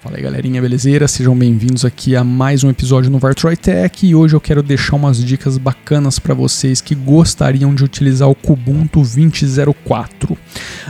[0.00, 1.08] Fala aí galerinha, belezeira?
[1.08, 4.94] Sejam bem-vindos aqui a mais um episódio no Vartroy Tech e hoje eu quero deixar
[4.94, 10.38] umas dicas bacanas para vocês que gostariam de utilizar o Kubuntu 20.04.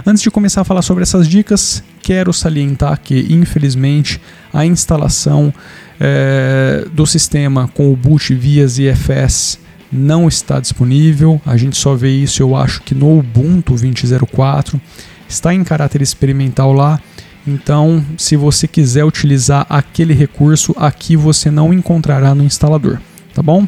[0.05, 4.21] Antes de começar a falar sobre essas dicas, quero salientar que infelizmente
[4.53, 5.55] a instalação
[5.99, 9.59] é, do sistema com o boot via ZFS
[9.91, 11.41] não está disponível.
[11.47, 14.79] A gente só vê isso, eu acho que no Ubuntu 20.04
[15.27, 17.01] está em caráter experimental lá
[17.47, 22.99] então, se você quiser utilizar aquele recurso, aqui você não encontrará no instalador,
[23.35, 23.67] tá bom?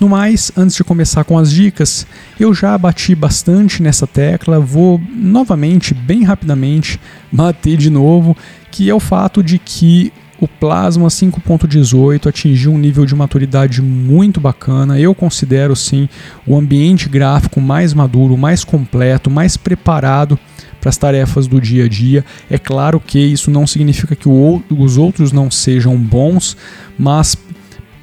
[0.00, 2.06] No mais, antes de começar com as dicas,
[2.38, 6.98] eu já bati bastante nessa tecla, vou novamente, bem rapidamente,
[7.30, 8.36] bater de novo,
[8.70, 14.40] que é o fato de que o Plasma 5.18 atingiu um nível de maturidade muito
[14.40, 14.98] bacana.
[14.98, 16.08] Eu considero sim
[16.46, 20.38] o ambiente gráfico mais maduro, mais completo, mais preparado
[20.84, 22.22] para as tarefas do dia a dia.
[22.50, 26.58] É claro que isso não significa que o, os outros não sejam bons,
[26.98, 27.34] mas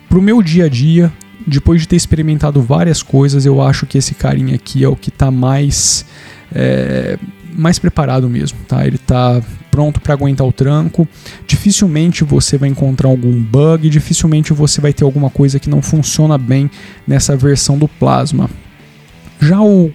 [0.10, 1.14] para o meu dia a dia,
[1.46, 5.10] depois de ter experimentado várias coisas, eu acho que esse carinha aqui é o que
[5.10, 6.04] está mais.
[6.52, 7.20] É,
[7.54, 8.88] mais preparado mesmo, tá?
[8.88, 11.08] Ele está pronto para aguentar o tranco.
[11.46, 16.38] Dificilmente você vai encontrar algum bug, dificilmente você vai ter alguma coisa que não funciona
[16.38, 16.72] bem
[17.06, 18.50] nessa versão do Plasma.
[19.40, 19.92] Já o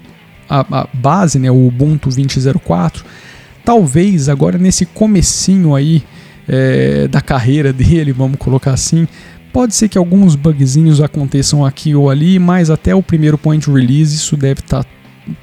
[0.49, 3.03] a, a base, né, o Ubuntu 20.04,
[3.65, 6.03] talvez agora nesse comecinho aí
[6.49, 9.07] é, da carreira dele, vamos colocar assim,
[9.53, 14.15] pode ser que alguns bugzinhos aconteçam aqui ou ali, mas até o primeiro point release
[14.15, 14.91] isso deve estar tá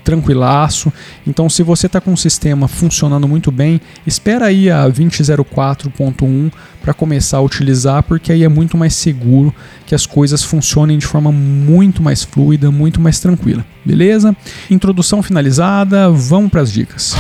[0.03, 0.91] tranquilaço.
[1.25, 6.93] Então, se você está com o sistema funcionando muito bem, espera aí a 20.04.1 para
[6.93, 9.53] começar a utilizar, porque aí é muito mais seguro
[9.85, 13.65] que as coisas funcionem de forma muito mais fluida, muito mais tranquila.
[13.85, 14.35] Beleza?
[14.69, 17.15] Introdução finalizada, vamos para as dicas.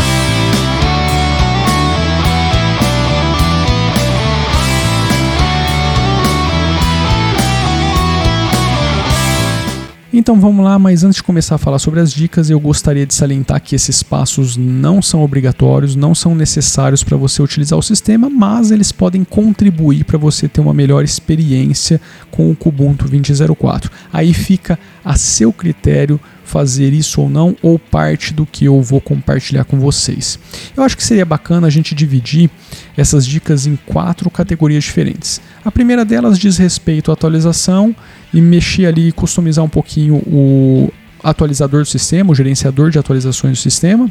[10.23, 13.13] Então vamos lá, mas antes de começar a falar sobre as dicas, eu gostaria de
[13.13, 18.29] salientar que esses passos não são obrigatórios, não são necessários para você utilizar o sistema,
[18.29, 21.99] mas eles podem contribuir para você ter uma melhor experiência
[22.31, 23.91] com o Kubuntu 20.04.
[24.13, 29.01] Aí fica a seu critério fazer isso ou não, ou parte do que eu vou
[29.01, 30.37] compartilhar com vocês.
[30.75, 32.49] Eu acho que seria bacana a gente dividir
[32.97, 35.41] essas dicas em quatro categorias diferentes.
[35.63, 37.95] A primeira delas diz respeito à atualização
[38.33, 40.91] e mexer ali, customizar um pouquinho o
[41.23, 44.09] atualizador do sistema, o gerenciador de atualizações do sistema.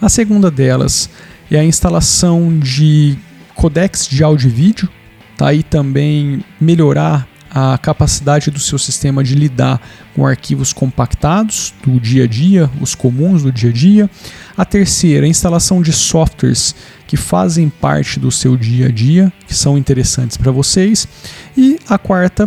[0.00, 1.10] A segunda delas
[1.50, 3.16] é a instalação de
[3.54, 4.88] codecs de áudio e vídeo,
[5.36, 5.52] tá?
[5.52, 7.26] E também melhorar
[7.58, 9.80] a capacidade do seu sistema de lidar
[10.14, 14.10] com arquivos compactados do dia a dia, os comuns do dia a dia.
[14.54, 16.74] A terceira, a instalação de softwares
[17.06, 21.08] que fazem parte do seu dia a dia, que são interessantes para vocês.
[21.56, 22.46] E a quarta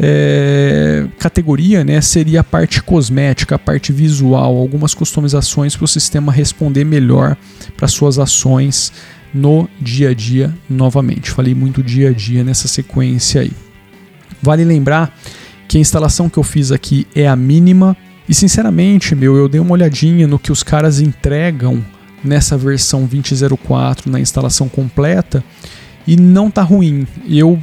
[0.00, 6.32] é, categoria né, seria a parte cosmética, a parte visual, algumas customizações para o sistema
[6.32, 7.36] responder melhor
[7.76, 8.92] para suas ações
[9.32, 11.30] no dia a dia novamente.
[11.30, 13.69] Falei muito dia a dia nessa sequência aí.
[14.42, 15.14] Vale lembrar
[15.68, 17.96] que a instalação que eu fiz aqui é a mínima
[18.28, 21.84] e sinceramente, meu, eu dei uma olhadinha no que os caras entregam
[22.22, 25.42] nessa versão 20.04 na instalação completa
[26.06, 27.06] e não tá ruim.
[27.28, 27.58] Eu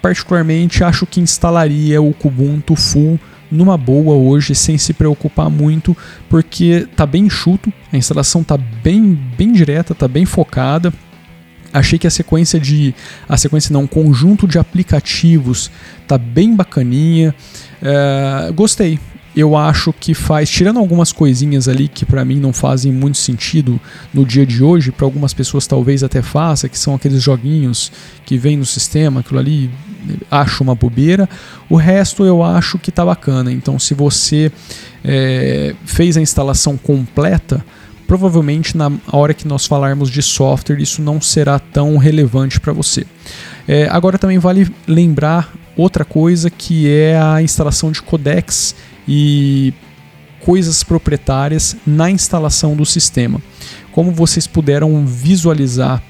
[0.00, 3.18] particularmente acho que instalaria o Kubuntu full
[3.50, 5.96] numa boa hoje, sem se preocupar muito,
[6.28, 10.92] porque tá bem enxuto, a instalação tá bem bem direta, tá bem focada.
[11.72, 12.94] Achei que a sequência de.
[13.28, 15.70] A sequência não, um conjunto de aplicativos
[16.06, 17.34] tá bem bacaninha.
[17.80, 18.98] É, gostei.
[19.34, 23.80] Eu acho que faz, tirando algumas coisinhas ali que para mim não fazem muito sentido
[24.12, 27.90] no dia de hoje, para algumas pessoas talvez até faça, que são aqueles joguinhos
[28.26, 29.70] que vem no sistema, aquilo ali
[30.30, 31.26] acho uma bobeira.
[31.68, 33.50] O resto eu acho que tá bacana.
[33.50, 34.52] Então, se você
[35.02, 37.64] é, fez a instalação completa,
[38.06, 43.06] provavelmente na hora que nós falarmos de software isso não será tão relevante para você.
[43.66, 48.74] É, agora também vale lembrar outra coisa que é a instalação de codecs
[49.06, 49.72] e
[50.40, 53.40] coisas proprietárias na instalação do sistema.
[53.92, 56.02] Como vocês puderam visualizar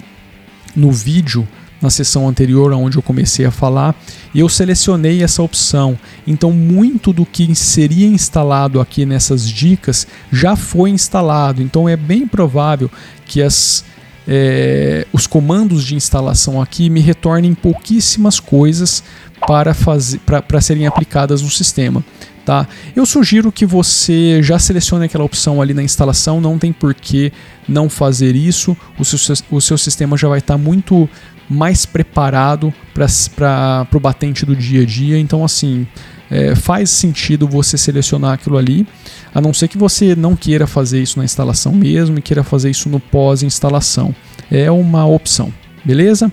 [0.75, 1.47] no vídeo
[1.82, 3.94] na sessão anterior, onde eu comecei a falar,
[4.32, 5.99] e eu selecionei essa opção.
[6.26, 11.61] Então, muito do que seria instalado aqui nessas dicas já foi instalado.
[11.61, 12.88] Então, é bem provável
[13.26, 13.84] que as,
[14.26, 19.02] é, os comandos de instalação aqui me retornem pouquíssimas coisas
[19.46, 22.05] para, fazer, para serem aplicadas no sistema.
[22.44, 22.67] Tá?
[22.96, 27.32] Eu sugiro que você já selecione aquela opção ali na instalação, não tem por que
[27.69, 31.08] não fazer isso, o seu, o seu sistema já vai estar tá muito
[31.52, 35.19] mais preparado para o batente do dia a dia.
[35.19, 35.87] Então, assim,
[36.31, 38.87] é, faz sentido você selecionar aquilo ali,
[39.34, 42.70] a não ser que você não queira fazer isso na instalação mesmo e queira fazer
[42.70, 44.14] isso no pós-instalação.
[44.50, 45.52] É uma opção,
[45.84, 46.32] beleza?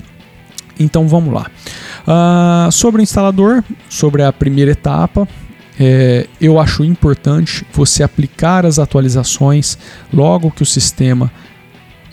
[0.80, 1.48] Então vamos lá.
[2.08, 5.28] Uh, sobre o instalador, sobre a primeira etapa,
[5.78, 9.78] é, eu acho importante você aplicar as atualizações
[10.14, 11.32] logo que o sistema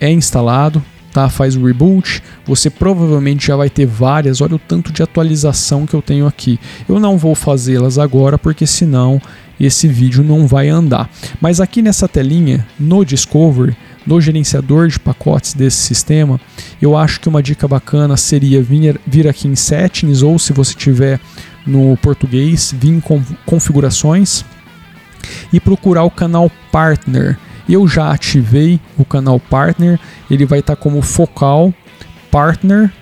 [0.00, 0.82] é instalado,
[1.16, 1.30] tá?
[1.30, 4.42] Faz o reboot, você provavelmente já vai ter várias.
[4.42, 6.60] Olha o tanto de atualização que eu tenho aqui.
[6.86, 9.18] Eu não vou fazê-las agora porque senão
[9.58, 11.08] esse vídeo não vai andar.
[11.40, 13.74] Mas aqui nessa telinha, no Discovery,
[14.06, 16.38] no gerenciador de pacotes desse sistema,
[16.82, 20.74] eu acho que uma dica bacana seria vir, vir aqui em Settings ou se você
[20.74, 21.18] tiver
[21.66, 23.02] no português, vir em
[23.46, 24.44] configurações
[25.50, 27.38] e procurar o canal Partner.
[27.68, 29.98] Eu já ativei o canal Partner,
[30.30, 31.72] ele vai estar tá como focal
[32.30, 32.92] Partner.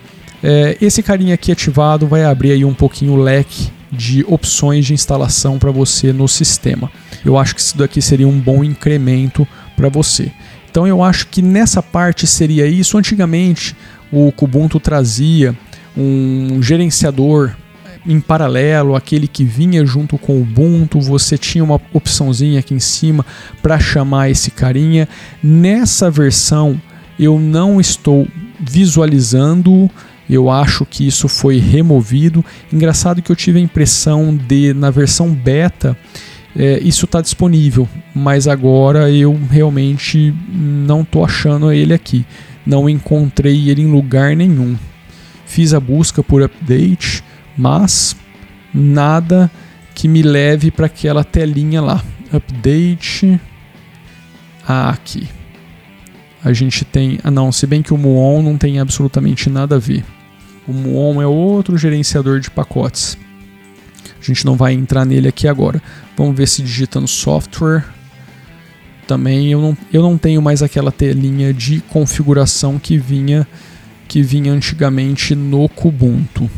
[0.43, 4.93] É, esse carinha aqui ativado vai abrir aí um pouquinho o leque de opções de
[4.93, 6.91] instalação para você no sistema.
[7.25, 9.47] Eu acho que isso daqui seria um bom incremento
[9.77, 10.31] para você.
[10.71, 12.99] Então eu acho que nessa parte seria isso.
[12.99, 13.77] Antigamente
[14.13, 15.57] o Kubuntu trazia
[15.97, 17.55] um gerenciador
[18.07, 22.81] em paralelo, aquele que vinha junto com o Ubuntu, você tinha uma opçãozinha aqui em
[22.81, 23.25] cima
[23.63, 25.09] para chamar esse carinha.
[25.43, 26.81] Nessa versão
[27.19, 28.27] eu não estou
[28.61, 29.91] visualizando,
[30.29, 32.45] eu acho que isso foi removido.
[32.73, 35.97] Engraçado que eu tive a impressão de na versão beta
[36.57, 42.25] é, isso está disponível, mas agora eu realmente não estou achando ele aqui.
[42.65, 44.77] Não encontrei ele em lugar nenhum.
[45.45, 47.25] Fiz a busca por update,
[47.57, 48.17] mas
[48.73, 49.51] nada
[49.95, 52.03] que me leve para aquela telinha lá.
[52.33, 53.41] Update.
[54.67, 55.29] Ah, aqui.
[56.43, 57.19] A gente tem.
[57.23, 60.05] Ah, não, se bem que o Muon não tem absolutamente nada a ver.
[60.67, 63.17] O Muon é outro gerenciador de pacotes.
[64.21, 65.83] A gente não vai entrar nele aqui agora.
[66.17, 67.85] Vamos ver se digitando software.
[69.07, 73.47] Também eu não, eu não tenho mais aquela telinha de configuração que vinha
[74.09, 76.51] que vinha antigamente no Kubuntu.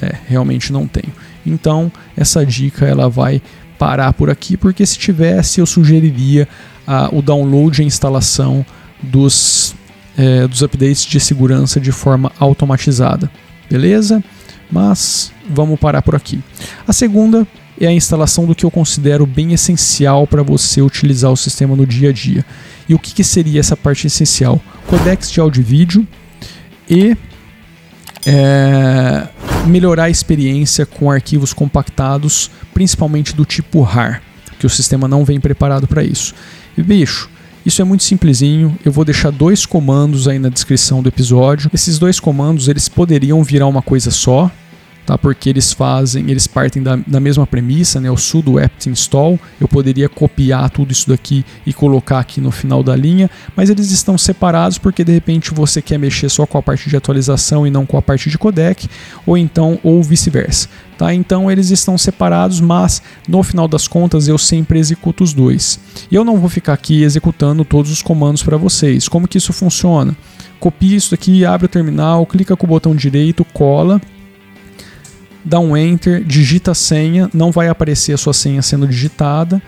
[0.00, 1.12] É, realmente não tenho.
[1.44, 3.42] Então, essa dica ela vai
[3.78, 6.48] parar por aqui, porque se tivesse eu sugeriria
[6.86, 8.64] uh, o download e a instalação
[9.00, 9.74] dos,
[10.16, 13.30] é, dos updates de segurança de forma automatizada.
[13.70, 14.22] Beleza?
[14.70, 16.42] Mas vamos parar por aqui.
[16.86, 17.46] A segunda
[17.80, 21.86] é a instalação do que eu considero bem essencial para você utilizar o sistema no
[21.86, 22.44] dia a dia.
[22.88, 24.60] E o que, que seria essa parte essencial?
[24.86, 26.06] Codecs de áudio e vídeo
[26.90, 27.16] e
[28.26, 29.28] é,
[29.68, 34.22] melhorar a experiência com arquivos compactados, principalmente do tipo RAR,
[34.58, 36.34] que o sistema não vem preparado para isso.
[36.76, 37.28] E bicho,
[37.64, 38.76] isso é muito simplesinho.
[38.84, 41.70] Eu vou deixar dois comandos aí na descrição do episódio.
[41.72, 44.50] Esses dois comandos eles poderiam virar uma coisa só,
[45.08, 45.16] tá?
[45.16, 48.10] Porque eles fazem, eles partem da, da mesma premissa, né?
[48.10, 49.40] O sudo apt install.
[49.58, 53.90] Eu poderia copiar tudo isso daqui e colocar aqui no final da linha, mas eles
[53.90, 57.70] estão separados porque de repente você quer mexer só com a parte de atualização e
[57.70, 58.86] não com a parte de codec,
[59.24, 60.68] ou então ou vice-versa.
[60.98, 61.14] Tá?
[61.14, 65.80] Então eles estão separados, mas no final das contas eu sempre executo os dois.
[66.10, 69.08] E eu não vou ficar aqui executando todos os comandos para vocês.
[69.08, 70.14] Como que isso funciona?
[70.60, 73.98] Copia isso aqui, abre o terminal, clica com o botão direito, cola
[75.44, 79.62] dá um enter, digita a senha, não vai aparecer a sua senha sendo digitada.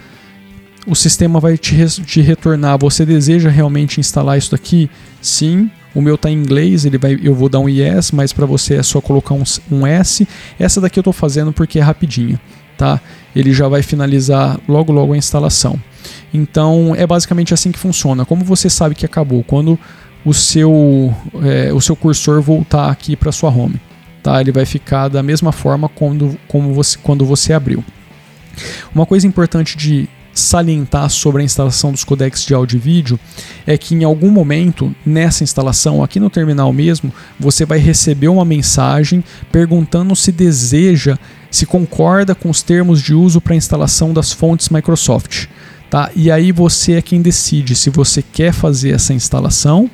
[0.87, 2.79] O sistema vai te, te retornar.
[2.79, 4.91] Você deseja realmente instalar isso daqui?
[5.21, 5.71] Sim.
[5.95, 8.77] O meu está em inglês, ele vai, eu vou dar um yes, mas para você
[8.77, 10.27] é só colocar um, um S.
[10.59, 12.39] Essa daqui eu estou fazendo porque é rapidinho,
[12.79, 13.01] tá?
[13.35, 15.81] Ele já vai finalizar logo logo a instalação.
[16.33, 18.25] Então é basicamente assim que funciona.
[18.25, 19.43] Como você sabe que acabou?
[19.43, 19.77] Quando
[20.25, 21.13] o seu,
[21.43, 23.81] é, o seu cursor voltar aqui para sua home
[24.23, 24.41] tá?
[24.41, 27.85] Ele vai ficar da mesma forma quando, como você, quando você abriu.
[28.95, 33.21] Uma coisa importante de salientar sobre a instalação dos codecs de áudio e vídeo
[33.67, 38.45] é que em algum momento nessa instalação, aqui no terminal mesmo, você vai receber uma
[38.45, 41.19] mensagem perguntando se deseja,
[41.51, 45.47] se concorda com os termos de uso para a instalação das fontes Microsoft.
[45.91, 46.11] Tá?
[46.15, 49.91] E aí você é quem decide se você quer fazer essa instalação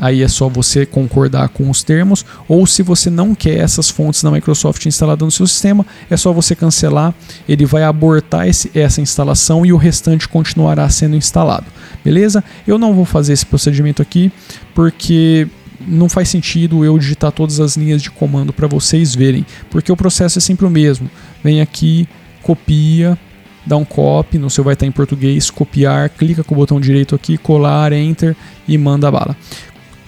[0.00, 4.22] aí é só você concordar com os termos, ou se você não quer essas fontes
[4.22, 7.14] da Microsoft instaladas no seu sistema, é só você cancelar,
[7.46, 11.66] ele vai abortar esse, essa instalação e o restante continuará sendo instalado.
[12.02, 12.42] Beleza?
[12.66, 14.32] Eu não vou fazer esse procedimento aqui
[14.74, 15.46] porque
[15.86, 19.96] não faz sentido eu digitar todas as linhas de comando para vocês verem, porque o
[19.96, 21.10] processo é sempre o mesmo.
[21.42, 22.08] vem aqui,
[22.42, 23.18] copia,
[23.66, 27.14] dá um copy, no seu vai estar em português, copiar, clica com o botão direito
[27.14, 29.36] aqui, colar, enter e manda bala.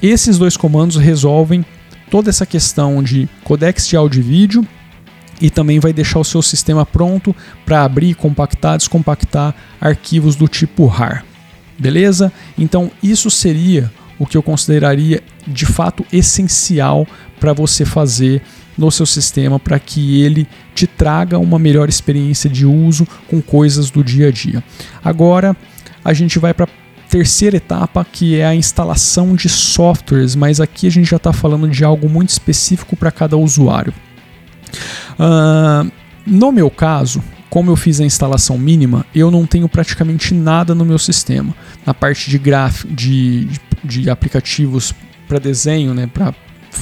[0.02, 1.64] Esses dois comandos resolvem
[2.11, 4.66] toda essa questão de codecs de áudio e vídeo
[5.40, 10.87] e também vai deixar o seu sistema pronto para abrir, compactar, descompactar arquivos do tipo
[10.87, 11.25] RAR.
[11.78, 12.32] Beleza?
[12.59, 17.06] Então isso seria o que eu consideraria de fato essencial
[17.38, 18.42] para você fazer
[18.76, 23.88] no seu sistema para que ele te traga uma melhor experiência de uso com coisas
[23.90, 24.62] do dia a dia.
[25.04, 25.56] Agora
[26.04, 26.68] a gente vai para
[27.12, 31.69] terceira etapa que é a instalação de softwares, mas aqui a gente já está falando
[31.69, 33.92] de algo muito específico para cada usuário.
[35.19, 35.92] Uh,
[36.26, 40.87] no meu caso, como eu fiz a instalação mínima, eu não tenho praticamente nada no
[40.87, 41.54] meu sistema.
[41.85, 43.47] Na parte de, graf de,
[43.85, 44.95] de aplicativos
[45.28, 46.33] para desenho, né, para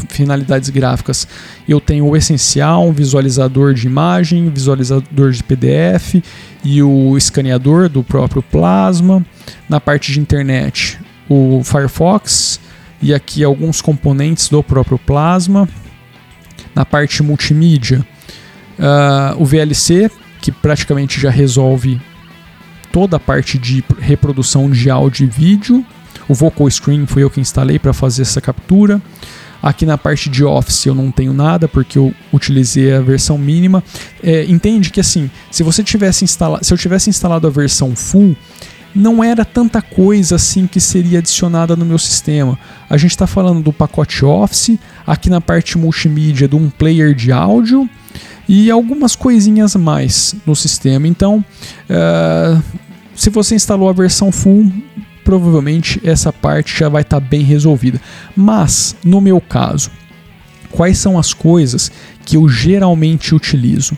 [0.08, 1.26] finalidades gráficas,
[1.68, 6.22] eu tenho o essencial, um visualizador de imagem, visualizador de PDF
[6.64, 9.24] e o escaneador do próprio Plasma.
[9.68, 12.60] Na parte de internet, o Firefox
[13.02, 15.68] e aqui alguns componentes do próprio Plasma.
[16.74, 18.06] Na parte multimídia,
[18.78, 22.00] uh, o VLC que praticamente já resolve
[22.90, 25.84] toda a parte de reprodução de áudio e vídeo.
[26.28, 29.00] O Vocal Screen foi eu que instalei para fazer essa captura.
[29.62, 33.82] Aqui na parte de Office eu não tenho nada porque eu utilizei a versão mínima.
[34.22, 38.36] É, entende que assim, se você tivesse instalado, se eu tivesse instalado a versão full,
[38.94, 42.58] não era tanta coisa assim que seria adicionada no meu sistema.
[42.88, 47.30] A gente está falando do pacote Office, aqui na parte multimídia de um player de
[47.30, 47.88] áudio
[48.48, 51.06] e algumas coisinhas mais no sistema.
[51.06, 51.44] Então,
[51.88, 52.62] uh,
[53.14, 54.72] se você instalou a versão full,
[55.24, 58.00] provavelmente essa parte já vai estar tá bem resolvida.
[58.36, 59.90] Mas, no meu caso,
[60.70, 61.90] quais são as coisas
[62.24, 63.96] que eu geralmente utilizo?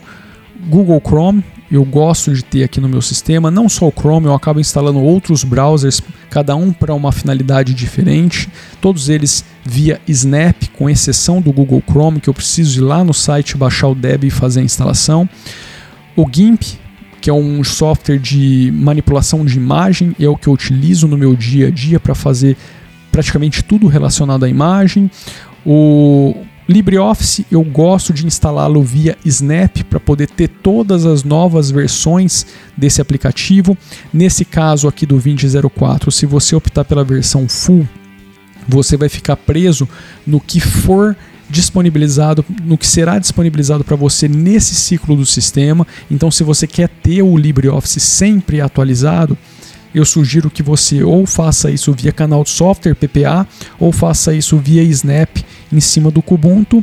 [0.69, 4.35] Google Chrome, eu gosto de ter aqui no meu sistema, não só o Chrome, eu
[4.35, 8.49] acabo instalando outros browsers, cada um para uma finalidade diferente,
[8.81, 13.15] todos eles via Snap, com exceção do Google Chrome, que eu preciso ir lá no
[13.15, 15.29] site baixar o Deb e fazer a instalação.
[16.15, 16.79] O GIMP,
[17.23, 21.37] que é um software de manipulação de imagem, é o que eu utilizo no meu
[21.37, 22.57] dia a dia para fazer
[23.13, 25.09] praticamente tudo relacionado à imagem.
[25.65, 26.35] O
[26.69, 32.45] LibreOffice eu gosto de instalá-lo via Snap para poder ter todas as novas versões
[32.77, 33.79] desse aplicativo.
[34.13, 37.89] Nesse caso aqui do 2004, se você optar pela versão full,
[38.69, 39.89] você vai ficar preso
[40.27, 41.17] no que for
[41.53, 45.87] disponibilizado, no que será disponibilizado para você nesse ciclo do sistema.
[46.11, 49.37] Então, se você quer ter o LibreOffice sempre atualizado,
[49.95, 53.47] eu sugiro que você ou faça isso via canal de software PPA
[53.79, 55.37] ou faça isso via Snap
[55.71, 56.83] em cima do Kubuntu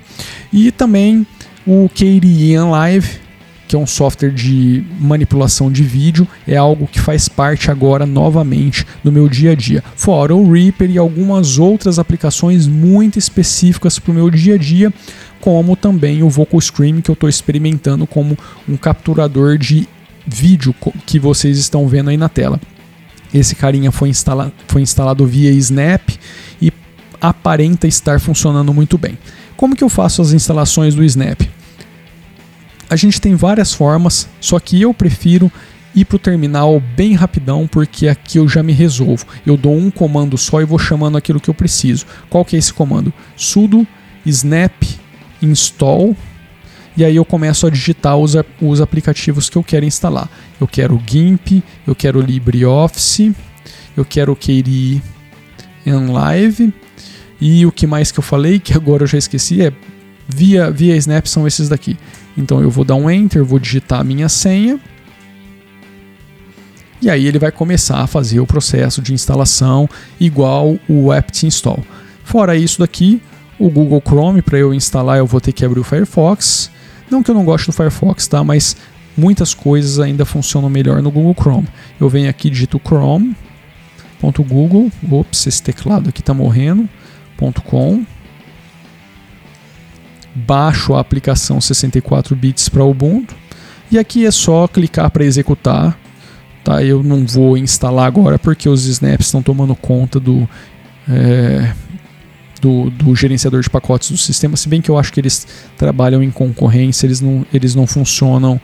[0.53, 1.25] e também
[1.65, 3.28] o KDE Live
[3.69, 8.83] que é um software de manipulação de vídeo, é algo que faz parte agora novamente
[9.03, 9.83] do meu dia a dia.
[9.95, 14.91] Fora o Reaper e algumas outras aplicações muito específicas para o meu dia a dia,
[15.39, 18.35] como também o Vocal Scream que eu estou experimentando como
[18.67, 19.88] um capturador de
[20.25, 20.73] vídeo
[21.05, 22.59] que vocês estão vendo aí na tela.
[23.31, 26.09] Esse carinha foi, instala foi instalado via Snap
[26.59, 26.73] e
[27.21, 29.15] aparenta estar funcionando muito bem.
[29.55, 31.59] Como que eu faço as instalações do Snap?
[32.89, 35.51] A gente tem várias formas, só que eu prefiro
[35.96, 39.25] ir para o terminal bem rapidão, porque aqui eu já me resolvo.
[39.46, 42.05] Eu dou um comando só e vou chamando aquilo que eu preciso.
[42.29, 43.13] Qual que é esse comando?
[43.36, 43.86] sudo
[44.25, 44.84] snap
[45.41, 46.15] install
[46.98, 50.29] e aí eu começo a digitar os, os aplicativos que eu quero instalar.
[50.60, 53.34] Eu quero GIMP, eu quero LibreOffice,
[53.96, 55.01] eu quero KDE
[55.86, 56.74] Live
[57.39, 59.72] e o que mais que eu falei, que agora eu já esqueci, é
[60.27, 61.98] via, via Snap são esses daqui.
[62.39, 64.79] Então eu vou dar um Enter, vou digitar a minha senha.
[67.01, 71.84] E aí ele vai começar a fazer o processo de instalação igual o apt install.
[72.24, 73.22] Fora isso daqui,
[73.58, 76.72] o Google Chrome para eu instalar eu vou ter que abrir o Firefox.
[77.10, 78.43] Não que eu não goste do Firefox, tá?
[78.43, 78.75] Mas
[79.17, 81.67] muitas coisas ainda funcionam melhor no Google Chrome.
[82.00, 86.88] Eu venho aqui digito chrome.google, ops, esse teclado aqui está morrendo,
[87.65, 88.05] .com
[90.39, 93.36] baixo a aplicação 64 bits para Ubuntu
[93.91, 95.98] e aqui é só clicar para executar.
[96.63, 96.84] Tá?
[96.84, 100.48] Eu não vou instalar agora porque os snaps estão tomando conta do,
[101.10, 101.74] é,
[102.62, 106.22] do, do, gerenciador de pacotes do sistema, se bem que eu acho que eles trabalham
[106.22, 108.62] em concorrência, eles não, eles não funcionam,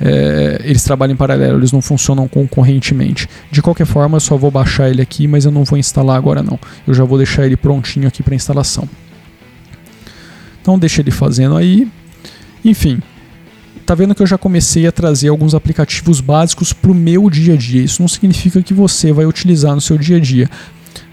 [0.00, 3.28] é, eles trabalham em paralelo, eles não funcionam concorrentemente.
[3.50, 6.42] De qualquer forma, eu só vou baixar ele aqui, mas eu não vou instalar agora
[6.42, 6.58] não.
[6.86, 8.88] Eu já vou deixar ele prontinho aqui para instalação.
[10.66, 11.86] Então deixa ele fazendo aí.
[12.64, 13.00] Enfim,
[13.86, 17.54] tá vendo que eu já comecei a trazer alguns aplicativos básicos para o meu dia
[17.54, 17.84] a dia.
[17.84, 20.50] Isso não significa que você vai utilizar no seu dia a dia.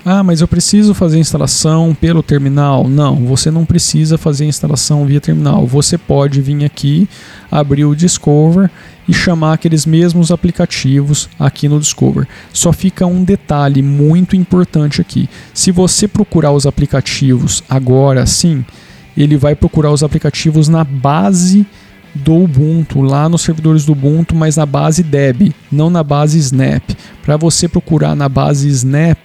[0.04, 2.88] Ah, mas eu preciso fazer a instalação pelo terminal?
[2.88, 5.68] Não, você não precisa fazer a instalação via terminal.
[5.68, 7.08] Você pode vir aqui,
[7.52, 8.72] abrir o Discover
[9.08, 12.28] e chamar aqueles mesmos aplicativos aqui no Discover.
[12.52, 15.30] Só fica um detalhe muito importante aqui.
[15.54, 18.66] Se você procurar os aplicativos agora sim,
[19.18, 21.66] ele vai procurar os aplicativos na base
[22.14, 26.84] do Ubuntu, lá nos servidores do Ubuntu, mas na base Deb, não na base Snap.
[27.24, 29.18] Para você procurar na base Snap,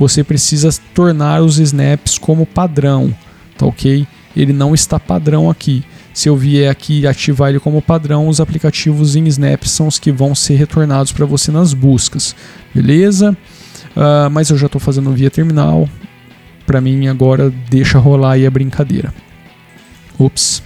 [0.00, 3.14] você precisa tornar os snaps como padrão,
[3.58, 4.06] tá ok?
[4.34, 5.84] Ele não está padrão aqui.
[6.14, 9.98] Se eu vier aqui e ativar ele como padrão, os aplicativos em Snap são os
[9.98, 12.34] que vão ser retornados para você nas buscas,
[12.74, 13.36] beleza?
[13.94, 15.86] Uh, mas eu já estou fazendo via terminal.
[16.66, 19.12] Para mim agora deixa rolar aí a brincadeira.
[20.20, 20.62] Ups.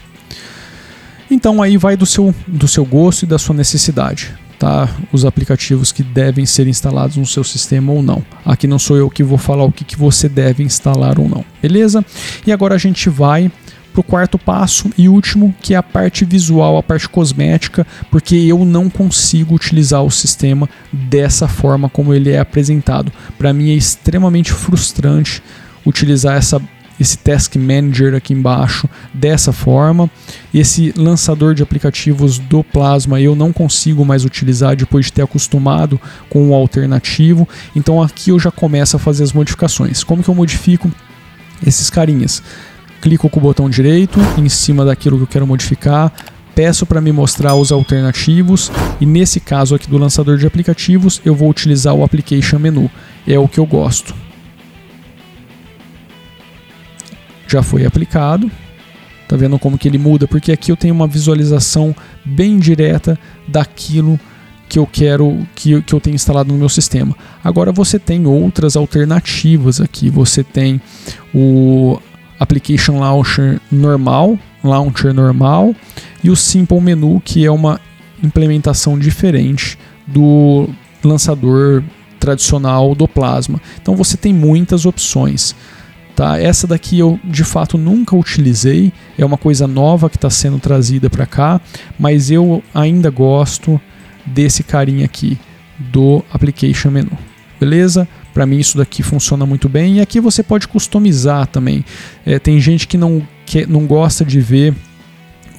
[1.30, 4.88] Então aí vai do seu, do seu gosto e da sua necessidade tá?
[5.12, 8.25] Os aplicativos que devem ser instalados no seu sistema ou não.
[8.44, 11.44] Aqui não sou eu que vou falar o que, que você deve instalar ou não,
[11.61, 12.04] beleza?
[12.46, 13.50] E agora a gente vai
[13.92, 18.34] para o quarto passo e último, que é a parte visual, a parte cosmética, porque
[18.34, 23.12] eu não consigo utilizar o sistema dessa forma como ele é apresentado.
[23.38, 25.40] Para mim é extremamente frustrante
[25.87, 26.61] utilizar essa
[26.99, 30.11] esse Task Manager aqui embaixo dessa forma.
[30.53, 36.01] Esse lançador de aplicativos do Plasma eu não consigo mais utilizar depois de ter acostumado
[36.29, 37.49] com o alternativo.
[37.75, 40.05] Então aqui eu já começo a fazer as modificações.
[40.05, 40.91] Como que eu modifico
[41.67, 42.43] esses carinhas?
[43.01, 46.11] Clico com o botão direito em cima daquilo que eu quero modificar,
[46.55, 51.35] peço para me mostrar os alternativos e nesse caso aqui do lançador de aplicativos eu
[51.35, 52.91] vou utilizar o Application Menu.
[53.27, 54.24] É o que eu gosto.
[57.54, 58.50] Já foi aplicado.
[59.28, 60.26] Tá vendo como que ele muda?
[60.26, 61.94] Porque aqui eu tenho uma visualização
[62.25, 63.18] bem direta
[63.49, 64.18] daquilo
[64.68, 67.16] que eu quero que, que eu tenho instalado no meu sistema.
[67.42, 70.11] Agora você tem outras alternativas aqui.
[70.11, 70.80] Você tem
[71.32, 71.99] o
[72.38, 75.75] Application Launcher normal, Launcher normal,
[76.23, 77.80] e o Simple Menu, que é uma
[78.23, 80.69] implementação diferente do
[81.02, 81.82] lançador
[82.19, 83.60] tradicional do Plasma.
[83.80, 85.54] Então você tem muitas opções.
[86.15, 86.41] Tá?
[86.41, 91.11] Essa daqui eu de fato nunca utilizei, é uma coisa nova que está sendo trazida
[91.11, 91.61] para cá,
[91.99, 93.81] mas eu ainda gosto
[94.25, 95.37] desse carinha aqui
[95.77, 97.19] do Application Menu.
[97.59, 98.07] Beleza?
[98.33, 101.85] Para mim isso daqui funciona muito bem e aqui você pode customizar também.
[102.25, 104.73] É, tem gente que não, que não gosta de ver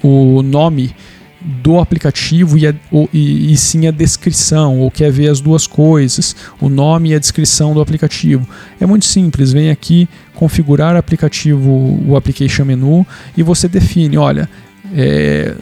[0.02, 0.96] o nome
[1.46, 5.68] do aplicativo e, a, o, e, e, sim a descrição, ou quer ver as duas
[5.68, 8.48] coisas, o nome e a descrição do aplicativo.
[8.80, 13.06] É muito simples, vem aqui configurar aplicativo, o application menu
[13.38, 14.50] e você define, olha,
[14.94, 15.56] é,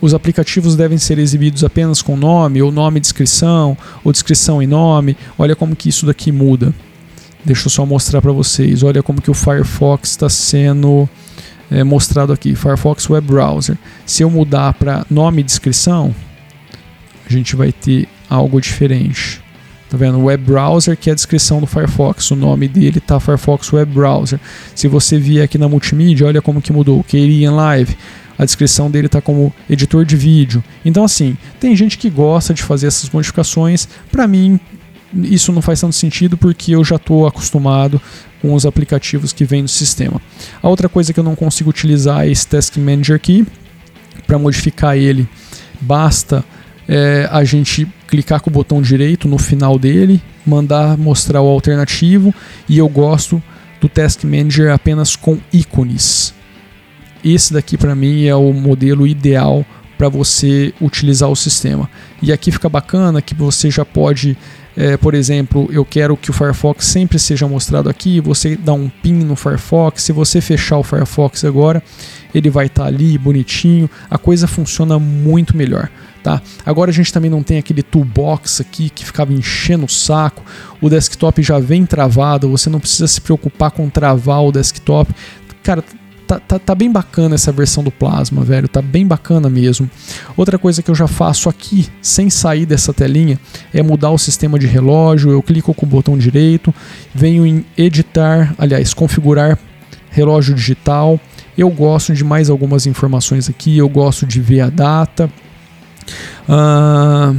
[0.00, 4.66] os aplicativos devem ser exibidos apenas com nome, ou nome e descrição, ou descrição e
[4.66, 5.16] nome.
[5.38, 6.74] Olha como que isso daqui muda.
[7.44, 8.82] Deixa eu só mostrar para vocês.
[8.82, 11.08] Olha como que o Firefox está sendo
[11.70, 13.76] é, mostrado aqui, Firefox Web Browser.
[14.06, 16.14] Se eu mudar para nome e descrição,
[17.28, 19.42] a gente vai ter algo diferente.
[19.90, 20.22] Tá vendo?
[20.22, 22.30] Web Browser, que é a descrição do Firefox.
[22.30, 24.38] O nome dele tá Firefox Web Browser.
[24.74, 27.02] Se você vier aqui na multimídia, olha como que mudou.
[27.02, 27.96] Kerian Live.
[28.38, 30.62] A descrição dele tá como editor de vídeo.
[30.84, 33.88] Então, assim, tem gente que gosta de fazer essas modificações.
[34.12, 34.60] Para mim,
[35.14, 38.00] isso não faz tanto sentido porque eu já estou acostumado
[38.40, 40.20] com os aplicativos que vêm do sistema.
[40.62, 43.46] A outra coisa que eu não consigo utilizar é esse Task Manager aqui.
[44.26, 45.26] Para modificar ele,
[45.80, 46.44] basta
[46.86, 52.34] é, a gente clicar com o botão direito no final dele, mandar mostrar o alternativo
[52.68, 53.42] e eu gosto
[53.80, 56.34] do Task Manager apenas com ícones.
[57.24, 59.64] Esse daqui para mim é o modelo ideal
[59.96, 61.90] para você utilizar o sistema.
[62.22, 64.36] E aqui fica bacana que você já pode
[64.80, 68.88] é, por exemplo, eu quero que o Firefox sempre seja mostrado aqui, você dá um
[68.88, 71.82] pin no Firefox, se você fechar o Firefox agora,
[72.32, 75.90] ele vai estar tá ali bonitinho, a coisa funciona muito melhor.
[76.22, 76.40] Tá?
[76.64, 80.44] Agora a gente também não tem aquele toolbox aqui que ficava enchendo o saco,
[80.80, 85.12] o desktop já vem travado, você não precisa se preocupar com travar o desktop.
[85.60, 85.82] Cara,
[86.28, 88.68] tá, tá, tá, bem bacana essa versão do Plasma, velho.
[88.68, 89.90] Tá bem bacana mesmo.
[90.36, 93.40] Outra coisa que eu já faço aqui, sem sair dessa telinha,
[93.72, 95.30] é mudar o sistema de relógio.
[95.30, 96.74] Eu clico com o botão direito,
[97.14, 99.58] venho em editar, aliás, configurar
[100.10, 101.18] relógio digital.
[101.56, 103.78] Eu gosto de mais algumas informações aqui.
[103.78, 105.30] Eu gosto de ver a data.
[106.46, 107.36] Uh,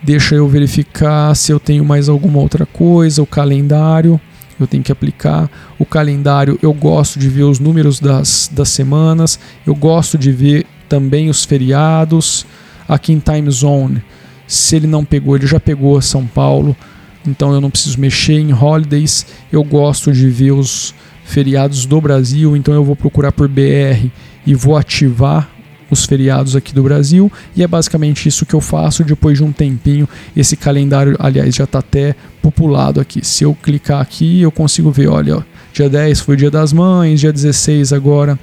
[0.00, 3.20] deixa eu verificar se eu tenho mais alguma outra coisa.
[3.20, 4.20] O calendário
[4.62, 5.50] eu tenho que aplicar.
[5.78, 10.66] O calendário, eu gosto de ver os números das, das semanas, eu gosto de ver
[10.88, 12.46] também os feriados.
[12.88, 14.02] Aqui em Time Zone,
[14.46, 16.76] se ele não pegou, ele já pegou São Paulo,
[17.24, 19.26] então eu não preciso mexer em holidays.
[19.52, 20.92] Eu gosto de ver os
[21.24, 24.08] feriados do Brasil, então eu vou procurar por BR
[24.44, 25.48] e vou ativar
[25.90, 29.52] os feriados aqui do Brasil e é basicamente isso que eu faço depois de um
[29.52, 30.08] tempinho.
[30.36, 33.24] Esse calendário, aliás, já está até populado aqui.
[33.24, 36.72] Se eu clicar aqui, eu consigo ver, olha, ó, dia 10 foi o dia das
[36.72, 38.38] mães, dia 16 agora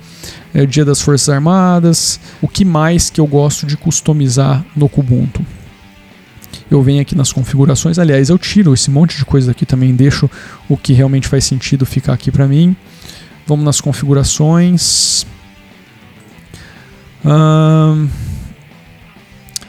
[0.54, 2.20] é o dia das Forças Armadas.
[2.42, 5.46] O que mais que eu gosto de customizar no Kubuntu?
[6.70, 10.30] Eu venho aqui nas configurações, aliás, eu tiro esse monte de coisa aqui também, deixo
[10.68, 12.76] o que realmente faz sentido ficar aqui para mim.
[13.46, 15.26] Vamos nas configurações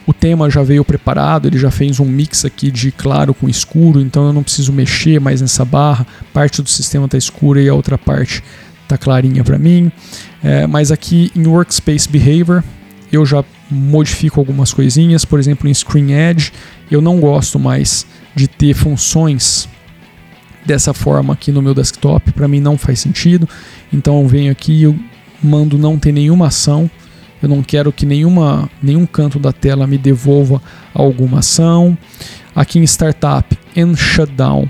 [0.07, 4.01] o tema já veio preparado, ele já fez um mix aqui de claro com escuro,
[4.01, 6.07] então eu não preciso mexer mais nessa barra.
[6.33, 8.42] Parte do sistema está escura e a outra parte
[8.83, 9.92] está clarinha para mim.
[10.42, 12.64] É, mas aqui em Workspace Behavior
[13.12, 16.53] eu já modifico algumas coisinhas, por exemplo em Screen Edge
[16.90, 19.68] eu não gosto mais de ter funções
[20.64, 23.49] dessa forma aqui no meu desktop, para mim não faz sentido.
[23.92, 25.01] Então eu venho aqui e
[25.42, 26.90] mando não ter nenhuma ação
[27.42, 30.61] eu não quero que nenhuma, nenhum canto da tela me devolva
[30.92, 31.96] alguma ação.
[32.55, 34.68] Aqui em Startup, em Shutdown,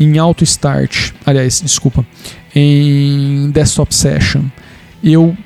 [0.00, 2.06] em Auto Start, aliás, desculpa,
[2.54, 4.44] em Desktop Session,
[5.04, 5.36] eu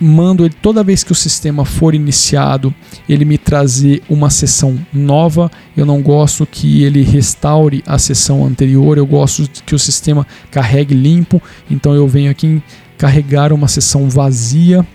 [0.00, 2.74] mando ele toda vez que o sistema for iniciado,
[3.08, 5.50] ele me trazer uma sessão nova.
[5.76, 10.94] Eu não gosto que ele restaure a sessão anterior, eu gosto que o sistema carregue
[10.94, 11.42] limpo.
[11.70, 12.62] Então eu venho aqui em
[12.96, 14.86] carregar uma sessão vazia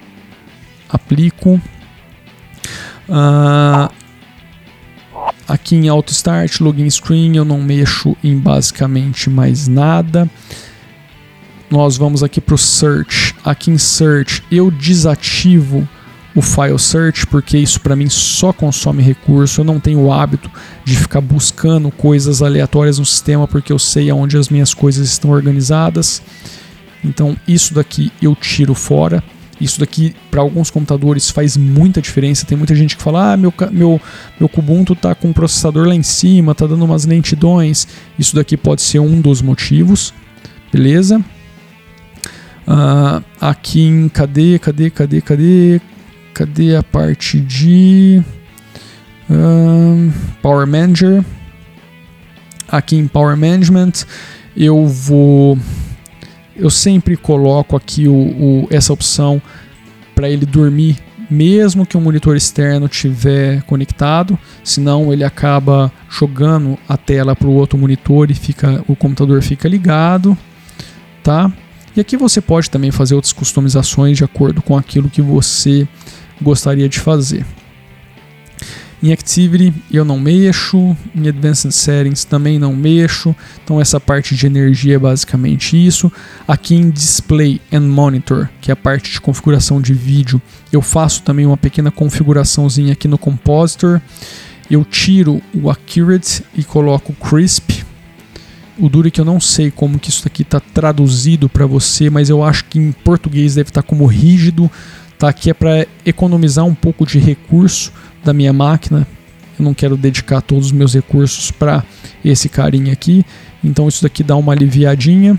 [0.93, 1.59] aplico.
[3.09, 3.91] Uh,
[5.47, 10.29] aqui em Auto Start, Login Screen, eu não mexo em basicamente mais nada.
[11.69, 13.35] Nós vamos aqui para o Search.
[13.43, 15.87] Aqui em Search, eu desativo
[16.35, 19.61] o File Search porque isso para mim só consome recurso.
[19.61, 20.49] Eu não tenho o hábito
[20.85, 25.31] de ficar buscando coisas aleatórias no sistema porque eu sei aonde as minhas coisas estão
[25.31, 26.21] organizadas.
[27.03, 29.23] Então isso daqui eu tiro fora.
[29.61, 32.45] Isso daqui, para alguns computadores, faz muita diferença.
[32.45, 34.01] Tem muita gente que fala: ah, meu, meu,
[34.39, 37.87] meu Kubuntu tá com o processador lá em cima, tá dando umas lentidões.
[38.17, 40.13] Isso daqui pode ser um dos motivos,
[40.71, 41.23] beleza?
[42.67, 45.81] Uh, aqui em cadê, cadê, cadê, cadê?
[46.33, 48.23] Cadê a parte de
[49.29, 51.23] uh, Power Manager?
[52.67, 53.91] Aqui em Power Management,
[54.57, 55.59] eu vou
[56.55, 59.41] eu sempre coloco aqui o, o essa opção
[60.15, 60.97] para ele dormir
[61.29, 67.53] mesmo que o monitor externo estiver conectado, senão ele acaba jogando a tela para o
[67.53, 70.37] outro monitor e fica, o computador fica ligado,
[71.23, 71.51] tá?
[71.95, 75.87] E aqui você pode também fazer outras customizações de acordo com aquilo que você
[76.41, 77.45] gostaria de fazer.
[79.03, 84.45] Em Activity eu não mexo, em Advanced Settings também não mexo, então essa parte de
[84.45, 86.09] energia é basicamente isso.
[86.47, 91.21] Aqui em Display and Monitor, que é a parte de configuração de vídeo, eu faço
[91.21, 93.99] também uma pequena configuraçãozinha aqui no Compositor.
[94.71, 97.83] Eu tiro o Accurate e coloco o Crisp.
[98.79, 102.09] O duro é que eu não sei como que isso aqui está traduzido para você,
[102.09, 104.71] mas eu acho que em português deve estar tá como rígido.
[105.19, 107.91] Tá aqui é para economizar um pouco de recurso
[108.23, 109.07] da minha máquina.
[109.57, 111.83] Eu não quero dedicar todos os meus recursos para
[112.23, 113.25] esse carinha aqui.
[113.63, 115.37] Então isso daqui dá uma aliviadinha.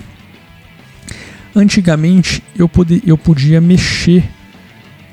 [1.55, 4.25] Antigamente eu, podia, eu podia mexer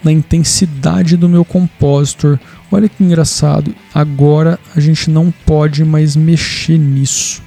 [0.03, 2.39] na intensidade do meu compositor.
[2.71, 3.75] Olha que engraçado.
[3.93, 7.41] Agora a gente não pode mais mexer nisso.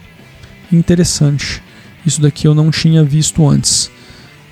[0.72, 1.62] Interessante.
[2.04, 3.90] Isso daqui eu não tinha visto antes.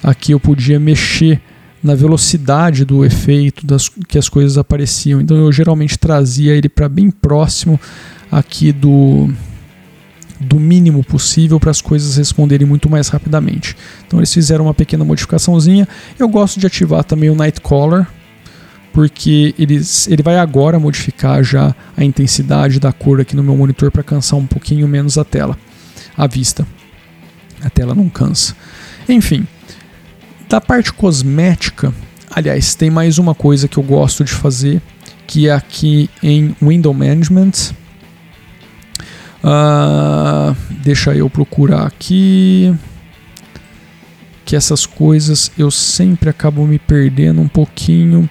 [0.02, 1.40] Aqui eu podia mexer
[1.82, 5.20] na velocidade do efeito das que as coisas apareciam.
[5.20, 7.78] Então eu geralmente trazia ele para bem próximo
[8.30, 9.28] aqui do
[10.42, 13.76] do mínimo possível para as coisas responderem muito mais rapidamente.
[14.06, 15.86] Então eles fizeram uma pequena modificaçãozinha.
[16.18, 18.06] Eu gosto de ativar também o Nightcaller,
[18.92, 23.90] porque eles, ele vai agora modificar já a intensidade da cor aqui no meu monitor
[23.90, 25.56] para cansar um pouquinho menos a tela,
[26.16, 26.66] a vista.
[27.62, 28.56] A tela não cansa.
[29.08, 29.46] Enfim,
[30.52, 31.94] da parte cosmética,
[32.30, 34.82] aliás, tem mais uma coisa que eu gosto de fazer,
[35.26, 37.72] que é aqui em Window Management.
[39.42, 42.70] Uh, deixa eu procurar aqui.
[44.44, 48.28] Que essas coisas eu sempre acabo me perdendo um pouquinho.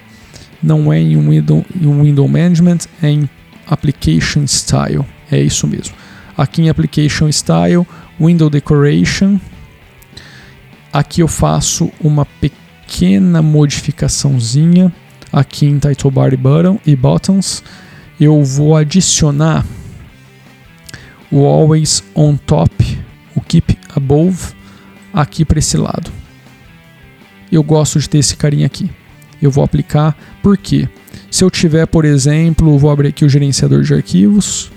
[0.62, 3.28] Não é em Window, em window Management, é em
[3.66, 5.04] Application Style.
[5.28, 5.96] É isso mesmo.
[6.36, 7.84] Aqui em Application Style,
[8.20, 9.40] Window Decoration
[10.92, 14.92] Aqui eu faço uma pequena modificaçãozinha
[15.32, 17.64] aqui em Title Bar e, button, e Buttons,
[18.20, 19.64] eu vou adicionar
[21.30, 23.00] o Always on Top,
[23.34, 24.52] o Keep Above,
[25.12, 26.12] aqui para esse lado.
[27.50, 28.90] Eu gosto de ter esse carinha aqui.
[29.40, 30.88] Eu vou aplicar, porque
[31.30, 34.70] se eu tiver, por exemplo, vou abrir aqui o gerenciador de arquivos,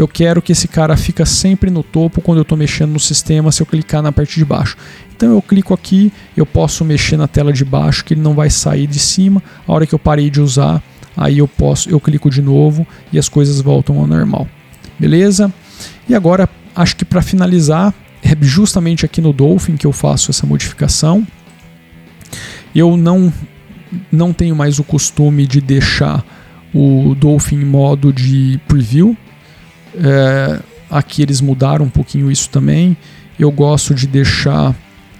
[0.00, 3.52] eu quero que esse cara fica sempre no topo quando eu estou mexendo no sistema
[3.52, 4.76] se eu clicar na parte de baixo.
[5.14, 8.48] Então eu clico aqui, eu posso mexer na tela de baixo que ele não vai
[8.48, 9.42] sair de cima.
[9.66, 10.82] A hora que eu parei de usar,
[11.14, 14.48] aí eu posso, eu clico de novo e as coisas voltam ao normal.
[14.98, 15.52] Beleza?
[16.08, 20.46] E agora acho que para finalizar é justamente aqui no Dolphin que eu faço essa
[20.46, 21.26] modificação.
[22.74, 23.30] Eu não
[24.10, 26.24] não tenho mais o costume de deixar
[26.72, 29.16] o Dolphin em modo de preview.
[29.94, 32.96] É, aqui eles mudaram um pouquinho isso também.
[33.38, 34.74] Eu gosto de deixar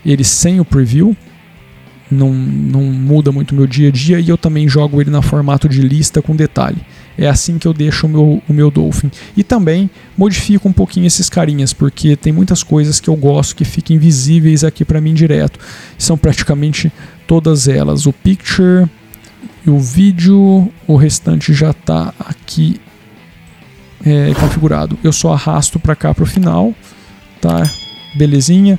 [0.05, 1.17] ele sem o preview,
[2.11, 5.69] não, não muda muito meu dia a dia e eu também jogo ele na formato
[5.69, 6.79] de lista com detalhe.
[7.17, 9.11] É assim que eu deixo o meu, o meu Dolphin.
[9.37, 13.65] E também modifico um pouquinho esses carinhas, porque tem muitas coisas que eu gosto que
[13.65, 15.59] fiquem visíveis aqui para mim direto.
[15.99, 16.91] São praticamente
[17.27, 18.07] todas elas.
[18.07, 18.89] O Picture,
[19.67, 22.81] o vídeo, o restante já está aqui
[24.05, 24.99] é, configurado.
[25.03, 26.75] Eu só arrasto para cá para o final,
[27.41, 27.63] tá?
[28.15, 28.79] Belezinha.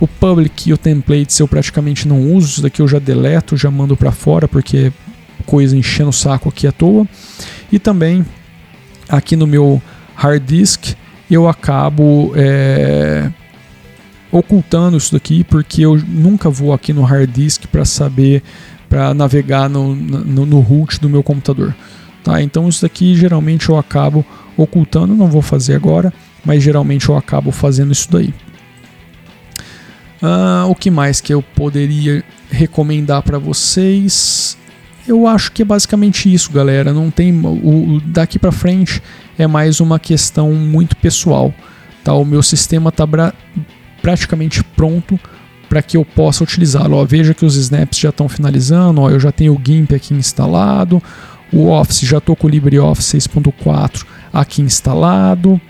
[0.00, 3.70] O public e o templates eu praticamente não uso, isso daqui eu já deleto, já
[3.70, 4.92] mando para fora porque é
[5.46, 7.06] coisa enchendo o saco aqui à toa.
[7.70, 8.24] E também
[9.08, 9.80] aqui no meu
[10.14, 10.94] hard disk
[11.30, 13.30] eu acabo é,
[14.30, 18.42] ocultando isso daqui porque eu nunca vou aqui no hard disk para saber
[18.88, 21.74] para navegar no, no, no root do meu computador.
[22.22, 22.42] Tá?
[22.42, 24.24] Então isso daqui geralmente eu acabo
[24.62, 26.12] ocultando, não vou fazer agora,
[26.44, 28.32] mas geralmente eu acabo fazendo isso daí.
[30.22, 34.56] Uh, o que mais que eu poderia recomendar para vocês?
[35.06, 36.92] Eu acho que é basicamente isso, galera.
[36.92, 39.02] Não tem o, o daqui para frente
[39.36, 41.52] é mais uma questão muito pessoal.
[42.04, 42.14] Tá?
[42.14, 43.04] O meu sistema está
[44.00, 45.18] praticamente pronto
[45.68, 47.04] para que eu possa utilizá-lo.
[47.04, 49.00] Veja que os snaps já estão finalizando.
[49.00, 51.02] Ó, eu já tenho o GIMP aqui instalado.
[51.52, 55.60] O Office já estou com o LibreOffice 6.4 aqui instalado.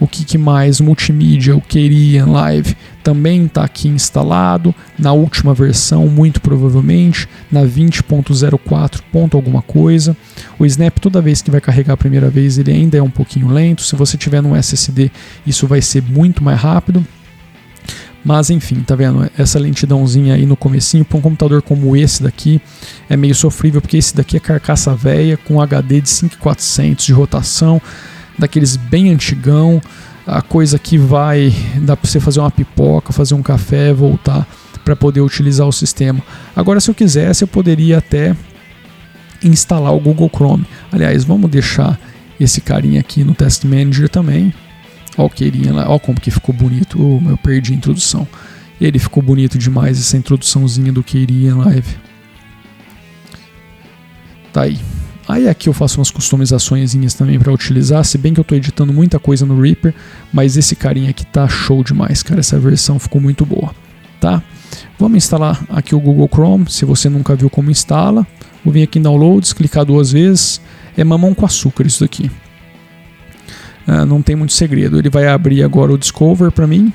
[0.00, 0.80] O que, que mais?
[0.80, 4.74] Multimídia, o Queria Live também está aqui instalado.
[4.98, 9.00] Na última versão, muito provavelmente, na 20.04.
[9.34, 10.16] alguma coisa.
[10.58, 13.48] O Snap, toda vez que vai carregar a primeira vez, ele ainda é um pouquinho
[13.48, 13.82] lento.
[13.82, 15.10] Se você tiver no SSD,
[15.46, 17.04] isso vai ser muito mais rápido.
[18.24, 19.30] Mas enfim, tá vendo?
[19.38, 22.60] Essa lentidãozinha aí no comecinho para um computador como esse daqui
[23.08, 27.80] é meio sofrível, porque esse daqui é carcaça velha com HD de 5400 de rotação
[28.38, 29.80] daqueles bem antigão,
[30.26, 31.52] a coisa que vai
[31.82, 34.46] dá para você fazer uma pipoca, fazer um café, voltar
[34.84, 36.22] para poder utilizar o sistema.
[36.54, 38.36] Agora, se eu quisesse, eu poderia até
[39.42, 40.64] instalar o Google Chrome.
[40.92, 41.98] Aliás, vamos deixar
[42.38, 44.52] esse carinha aqui no Test Manager também.
[45.18, 46.96] Ó o queirinha lá, ó como que ficou bonito.
[46.98, 48.26] Oh, eu perdi a introdução.
[48.80, 51.96] Ele ficou bonito demais essa introduçãozinha do Queirinha Live.
[54.52, 54.78] Tá aí.
[55.28, 58.94] Aí aqui eu faço umas customizações também para utilizar, se bem que eu estou editando
[58.94, 59.94] muita coisa no Reaper,
[60.32, 63.74] mas esse carinha aqui tá show demais, cara, essa versão ficou muito boa,
[64.18, 64.42] tá?
[64.98, 68.26] Vamos instalar aqui o Google Chrome, se você nunca viu como instala,
[68.64, 70.62] vou vir aqui em Downloads, clicar duas vezes,
[70.96, 72.30] é mamão com açúcar isso daqui.
[73.90, 76.92] Ah, não tem muito segredo, ele vai abrir agora o Discover para mim,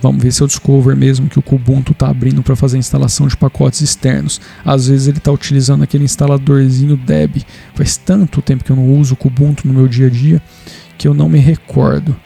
[0.00, 2.78] Vamos ver se é o Discover mesmo que o Kubuntu está abrindo para fazer a
[2.78, 4.40] instalação de pacotes externos.
[4.64, 7.42] Às vezes ele está utilizando aquele instaladorzinho Deb.
[7.74, 10.40] Faz tanto tempo que eu não uso o Kubuntu no meu dia a dia
[10.96, 12.16] que eu não me recordo.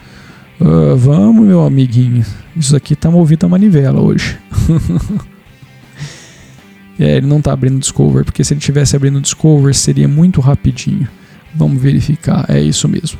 [0.61, 2.23] Uh, vamos, meu amiguinho.
[2.55, 4.37] Isso aqui está movido a manivela hoje.
[6.99, 11.07] é, ele não está abrindo Discover, porque se ele tivesse abrindo Discover seria muito rapidinho.
[11.55, 12.45] Vamos verificar.
[12.49, 13.19] É isso mesmo.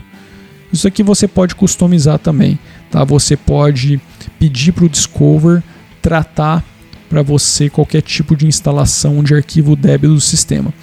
[0.72, 2.58] Isso aqui você pode customizar também.
[2.90, 3.04] Tá?
[3.04, 4.00] Você pode
[4.40, 5.62] pedir para o Discover
[6.02, 6.64] tratar
[7.10, 10.74] para você qualquer tipo de instalação de arquivo DEB do sistema.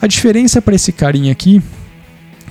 [0.00, 1.60] A diferença para esse carinha aqui,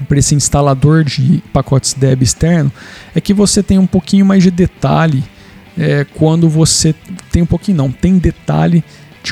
[0.07, 2.71] para esse instalador de pacotes DEB externo,
[3.15, 5.23] é que você tem um pouquinho mais de detalhe
[5.77, 6.93] é, quando você
[7.31, 8.83] tem um pouquinho não, tem detalhe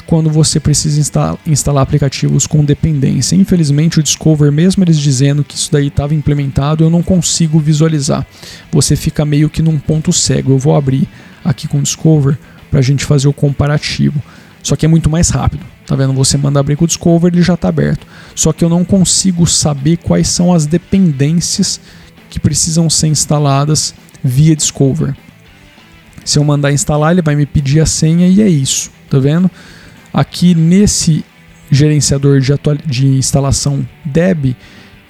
[0.02, 3.36] quando você precisa instalar, instalar aplicativos com dependência.
[3.36, 8.26] Infelizmente, o Discover, mesmo eles dizendo que isso daí estava implementado, eu não consigo visualizar.
[8.72, 10.52] Você fica meio que num ponto cego.
[10.52, 11.08] Eu vou abrir
[11.44, 12.38] aqui com o Discover
[12.70, 14.22] para a gente fazer o comparativo.
[14.62, 15.64] Só que é muito mais rápido.
[15.86, 16.14] Tá vendo?
[16.14, 18.06] Você manda abrir com o Discover, ele já está aberto.
[18.36, 21.80] Só que eu não consigo saber quais são as dependências
[22.30, 25.16] que precisam ser instaladas via Discover.
[26.26, 29.50] Se eu mandar instalar, ele vai me pedir a senha e é isso tá vendo?
[30.18, 31.24] Aqui nesse
[31.70, 32.52] gerenciador de,
[32.88, 34.56] de instalação Deb,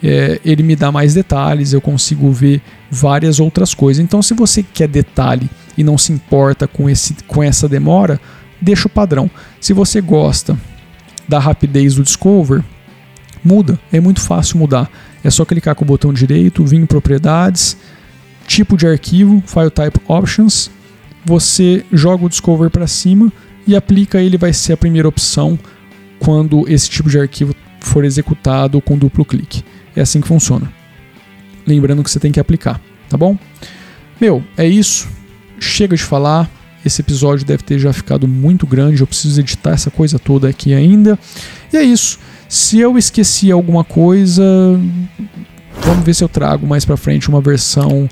[0.04, 4.04] é, ele me dá mais detalhes, eu consigo ver várias outras coisas.
[4.04, 8.20] Então, se você quer detalhe e não se importa com, esse, com essa demora,
[8.60, 9.32] deixa o padrão.
[9.62, 10.58] Se você gosta
[11.26, 12.62] da rapidez do Discover,
[13.42, 14.92] muda, é muito fácil mudar.
[15.24, 17.78] É só clicar com o botão direito, vir em propriedades,
[18.46, 20.70] tipo de arquivo, File Type Options,
[21.24, 23.32] você joga o Discover para cima
[23.68, 25.60] e aplica ele vai ser a primeira opção
[26.20, 29.64] quando esse tipo de arquivo for executado com duplo clique.
[29.96, 30.72] É assim que funciona.
[31.66, 33.38] Lembrando que você tem que aplicar, tá bom?
[34.20, 35.08] Meu, é isso.
[35.60, 36.50] Chega de falar.
[36.86, 39.02] Esse episódio deve ter já ficado muito grande.
[39.02, 41.20] Eu preciso editar essa coisa toda aqui ainda.
[41.74, 42.20] E é isso.
[42.48, 44.44] Se eu esqueci alguma coisa,
[45.82, 48.08] vamos ver se eu trago mais para frente uma versão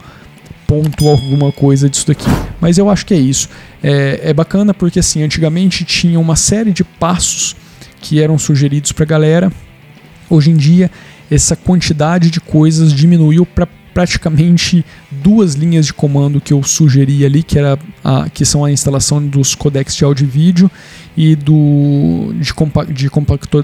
[0.68, 2.26] ponto alguma coisa disso daqui.
[2.60, 3.50] Mas eu acho que é isso.
[3.84, 7.56] É, é bacana porque assim, antigamente tinha uma série de passos
[8.02, 9.52] que eram sugeridos para a galera.
[10.30, 10.90] Hoje em dia,
[11.30, 17.42] essa quantidade de coisas diminuiu para praticamente duas linhas de comando que eu sugeri ali,
[17.42, 20.72] que, era a, que são a instalação dos codecs de áudio e vídeo
[21.16, 23.64] e do, de, compa, de compactor,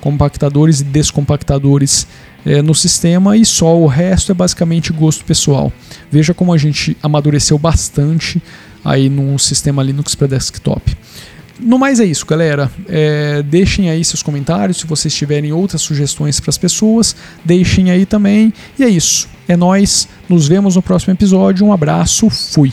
[0.00, 2.06] compactadores e descompactadores
[2.44, 5.72] é, no sistema e só o resto é basicamente gosto pessoal.
[6.10, 8.42] Veja como a gente amadureceu bastante
[8.84, 10.96] aí no sistema Linux para desktop.
[11.60, 12.70] No mais é isso, galera.
[12.88, 18.04] É, deixem aí seus comentários se vocês tiverem outras sugestões para as pessoas, deixem aí
[18.04, 18.52] também.
[18.78, 19.28] E é isso.
[19.46, 20.08] É nós.
[20.28, 21.64] Nos vemos no próximo episódio.
[21.64, 22.28] Um abraço.
[22.30, 22.72] Fui.